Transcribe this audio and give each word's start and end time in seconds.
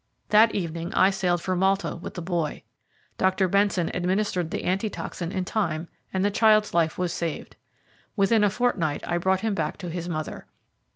That 0.29 0.55
evening 0.55 0.91
I 0.95 1.11
sailed 1.11 1.43
for 1.43 1.55
Malta 1.55 1.95
with 1.95 2.15
the 2.15 2.23
boy. 2.23 2.63
Dr. 3.19 3.47
Benson 3.47 3.91
administered 3.93 4.49
the 4.49 4.63
antitoxin 4.65 5.31
in 5.31 5.45
time, 5.45 5.89
and 6.11 6.25
the 6.25 6.31
child's 6.31 6.73
life 6.73 6.97
was 6.97 7.13
saved. 7.13 7.55
Within 8.15 8.43
a 8.43 8.49
fortnight 8.49 9.07
I 9.07 9.19
brought 9.19 9.41
him 9.41 9.53
back 9.53 9.77
to 9.77 9.91
his 9.91 10.09
mother. 10.09 10.47